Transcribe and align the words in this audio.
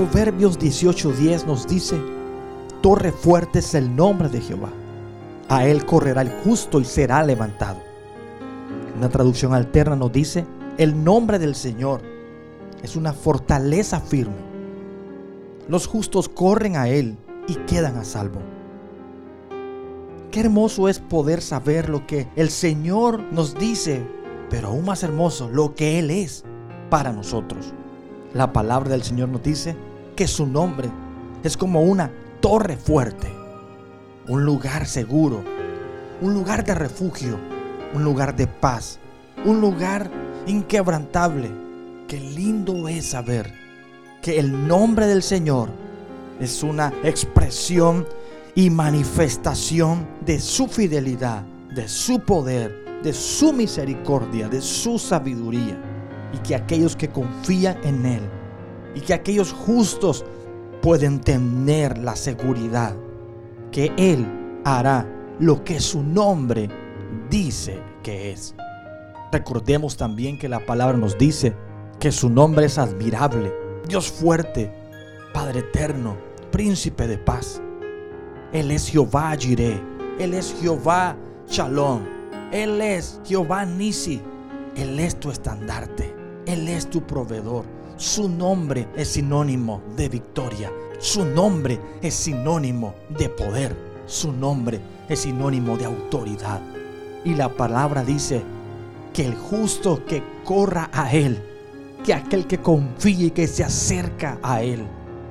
Proverbios 0.00 0.58
18:10 0.58 1.44
nos 1.44 1.66
dice, 1.66 2.00
Torre 2.80 3.12
fuerte 3.12 3.58
es 3.58 3.74
el 3.74 3.94
nombre 3.94 4.30
de 4.30 4.40
Jehová. 4.40 4.70
A 5.50 5.66
él 5.66 5.84
correrá 5.84 6.22
el 6.22 6.30
justo 6.42 6.80
y 6.80 6.86
será 6.86 7.22
levantado. 7.22 7.76
Una 8.96 9.10
traducción 9.10 9.52
alterna 9.52 9.96
nos 9.96 10.10
dice, 10.10 10.46
el 10.78 11.04
nombre 11.04 11.38
del 11.38 11.54
Señor 11.54 12.00
es 12.82 12.96
una 12.96 13.12
fortaleza 13.12 14.00
firme. 14.00 14.38
Los 15.68 15.86
justos 15.86 16.30
corren 16.30 16.76
a 16.76 16.88
Él 16.88 17.18
y 17.46 17.56
quedan 17.66 17.98
a 17.98 18.04
salvo. 18.04 18.40
Qué 20.30 20.40
hermoso 20.40 20.88
es 20.88 20.98
poder 20.98 21.42
saber 21.42 21.90
lo 21.90 22.06
que 22.06 22.26
el 22.36 22.48
Señor 22.48 23.20
nos 23.32 23.54
dice, 23.54 24.02
pero 24.48 24.68
aún 24.68 24.86
más 24.86 25.02
hermoso 25.02 25.50
lo 25.50 25.74
que 25.74 25.98
Él 25.98 26.10
es 26.10 26.42
para 26.88 27.12
nosotros. 27.12 27.74
La 28.32 28.54
palabra 28.54 28.88
del 28.88 29.02
Señor 29.02 29.28
nos 29.28 29.42
dice 29.42 29.76
que 30.20 30.28
su 30.28 30.46
nombre 30.46 30.90
es 31.42 31.56
como 31.56 31.80
una 31.80 32.10
torre 32.42 32.76
fuerte, 32.76 33.32
un 34.28 34.44
lugar 34.44 34.86
seguro, 34.86 35.42
un 36.20 36.34
lugar 36.34 36.62
de 36.62 36.74
refugio, 36.74 37.38
un 37.94 38.04
lugar 38.04 38.36
de 38.36 38.46
paz, 38.46 38.98
un 39.46 39.62
lugar 39.62 40.10
inquebrantable. 40.46 41.50
Qué 42.06 42.20
lindo 42.20 42.86
es 42.86 43.06
saber 43.06 43.50
que 44.20 44.38
el 44.38 44.68
nombre 44.68 45.06
del 45.06 45.22
Señor 45.22 45.70
es 46.38 46.62
una 46.62 46.92
expresión 47.02 48.06
y 48.54 48.68
manifestación 48.68 50.06
de 50.26 50.38
su 50.38 50.68
fidelidad, 50.68 51.44
de 51.74 51.88
su 51.88 52.20
poder, 52.20 53.00
de 53.02 53.14
su 53.14 53.54
misericordia, 53.54 54.50
de 54.50 54.60
su 54.60 54.98
sabiduría. 54.98 55.82
Y 56.34 56.38
que 56.46 56.54
aquellos 56.54 56.94
que 56.94 57.08
confían 57.08 57.78
en 57.84 58.04
Él 58.04 58.39
y 58.94 59.00
que 59.00 59.14
aquellos 59.14 59.52
justos 59.52 60.24
pueden 60.82 61.20
tener 61.20 61.98
la 61.98 62.16
seguridad 62.16 62.94
que 63.70 63.92
Él 63.96 64.26
hará 64.64 65.06
lo 65.38 65.64
que 65.64 65.80
su 65.80 66.02
nombre 66.02 66.68
dice 67.30 67.80
que 68.02 68.32
es. 68.32 68.54
Recordemos 69.32 69.96
también 69.96 70.38
que 70.38 70.48
la 70.48 70.64
palabra 70.66 70.96
nos 70.96 71.16
dice 71.16 71.54
que 71.98 72.10
su 72.10 72.28
nombre 72.30 72.66
es 72.66 72.78
admirable, 72.78 73.52
Dios 73.86 74.10
fuerte, 74.10 74.72
Padre 75.32 75.60
eterno, 75.60 76.16
príncipe 76.50 77.06
de 77.06 77.18
paz. 77.18 77.62
Él 78.52 78.70
es 78.70 78.88
Jehová 78.88 79.36
Jireh, 79.38 79.80
Él 80.18 80.34
es 80.34 80.54
Jehová 80.60 81.16
Shalom, 81.48 82.02
Él 82.52 82.80
es 82.80 83.20
Jehová 83.24 83.64
Nisi, 83.64 84.20
Él 84.76 84.98
es 84.98 85.20
tu 85.20 85.30
estandarte, 85.30 86.14
Él 86.46 86.68
es 86.68 86.90
tu 86.90 87.02
proveedor. 87.02 87.64
Su 88.00 88.30
nombre 88.30 88.88
es 88.96 89.08
sinónimo 89.08 89.82
de 89.94 90.08
victoria, 90.08 90.72
su 90.98 91.22
nombre 91.22 91.78
es 92.00 92.14
sinónimo 92.14 92.94
de 93.10 93.28
poder, 93.28 93.76
su 94.06 94.32
nombre 94.32 94.80
es 95.06 95.20
sinónimo 95.20 95.76
de 95.76 95.84
autoridad. 95.84 96.62
Y 97.26 97.34
la 97.34 97.50
palabra 97.50 98.02
dice 98.02 98.42
que 99.12 99.26
el 99.26 99.34
justo 99.34 100.02
que 100.06 100.22
corra 100.46 100.88
a 100.94 101.12
Él, 101.12 101.42
que 102.02 102.14
aquel 102.14 102.46
que 102.46 102.56
confíe 102.56 103.26
y 103.26 103.30
que 103.32 103.46
se 103.46 103.64
acerca 103.64 104.38
a 104.42 104.62
Él, 104.62 104.86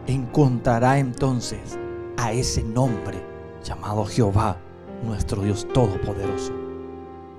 encontrará 0.05 0.99
entonces 0.99 1.75
a 2.17 2.33
ese 2.33 2.61
nombre 2.61 3.17
llamado 3.63 4.05
Jehová, 4.05 4.57
nuestro 5.03 5.41
Dios 5.41 5.67
Todopoderoso. 5.73 6.53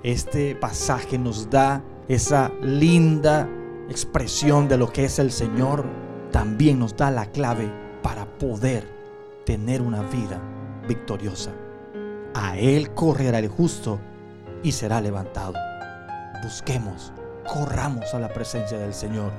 Este 0.03 0.57
pasaje 0.57 1.19
nos 1.19 1.49
da 1.49 1.85
esa 2.09 2.51
linda 2.63 3.49
expresión 3.91 4.69
de 4.69 4.79
lo 4.79 4.93
que 4.93 5.05
es 5.05 5.19
el 5.19 5.33
Señor, 5.33 5.85
también 6.31 6.79
nos 6.79 6.97
da 6.97 7.11
la 7.11 7.27
clave 7.27 7.71
para 8.03 8.25
poder 8.25 8.87
tener 9.45 9.83
una 9.83 10.03
vida 10.03 10.41
victoriosa. 10.87 11.51
A 12.35 12.57
Él 12.57 12.95
correrá 12.95 13.41
el 13.41 13.49
justo 13.49 13.99
y 14.63 14.73
será 14.73 15.01
levantado. 15.01 15.55
Busquemos, 16.43 17.13
corramos 17.53 18.15
a 18.15 18.21
la 18.21 18.33
presencia 18.33 18.79
del 18.79 18.95
Señor. 18.95 19.33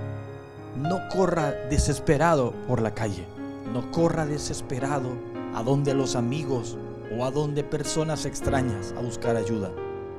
No 0.76 1.00
corra 1.10 1.52
desesperado 1.70 2.54
por 2.68 2.82
la 2.82 2.94
calle. 2.94 3.26
No 3.74 3.90
corra 3.92 4.26
desesperado 4.26 5.12
a 5.56 5.64
donde 5.64 5.94
los 5.94 6.16
amigos 6.16 6.78
o 7.18 7.26
a 7.26 7.32
donde 7.32 7.64
personas 7.64 8.26
extrañas 8.26 8.94
a 8.98 9.02
buscar 9.02 9.38
ayuda. 9.38 9.72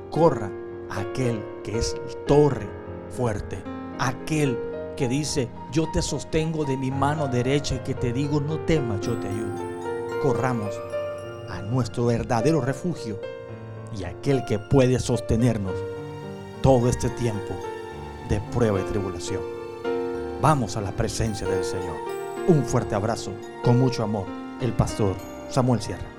Corra 0.09 0.51
a 0.89 1.01
aquel 1.01 1.43
que 1.63 1.77
es 1.77 1.95
torre 2.25 2.67
fuerte. 3.09 3.63
Aquel 4.03 4.59
que 4.97 5.07
dice, 5.07 5.47
yo 5.71 5.89
te 5.89 6.01
sostengo 6.01 6.65
de 6.65 6.75
mi 6.75 6.91
mano 6.91 7.29
derecha 7.29 7.75
y 7.75 7.79
que 7.79 7.93
te 7.93 8.11
digo, 8.11 8.41
no 8.41 8.59
temas, 8.59 8.99
yo 8.99 9.17
te 9.17 9.29
ayudo. 9.29 10.21
Corramos 10.21 10.75
a 11.49 11.61
nuestro 11.61 12.07
verdadero 12.07 12.59
refugio 12.59 13.17
y 13.97 14.03
aquel 14.03 14.43
que 14.43 14.59
puede 14.59 14.99
sostenernos 14.99 15.75
todo 16.61 16.89
este 16.89 17.09
tiempo 17.11 17.55
de 18.27 18.41
prueba 18.51 18.81
y 18.81 18.83
tribulación. 18.83 19.41
Vamos 20.41 20.75
a 20.75 20.81
la 20.81 20.91
presencia 20.91 21.47
del 21.47 21.63
Señor. 21.63 21.95
Un 22.49 22.65
fuerte 22.65 22.95
abrazo, 22.95 23.31
con 23.63 23.79
mucho 23.79 24.03
amor, 24.03 24.25
el 24.59 24.73
pastor 24.73 25.15
Samuel 25.49 25.81
Sierra. 25.81 26.12